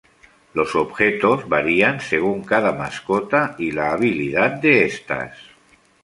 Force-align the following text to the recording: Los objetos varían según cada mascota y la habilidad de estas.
Los 0.55 0.73
objetos 0.75 1.47
varían 1.47 1.99
según 2.01 2.41
cada 2.43 2.71
mascota 2.71 3.55
y 3.59 3.69
la 3.71 3.91
habilidad 3.91 4.53
de 4.53 4.85
estas. 4.87 5.37